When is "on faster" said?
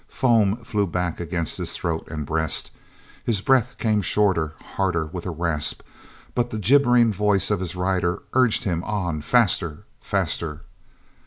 8.83-9.67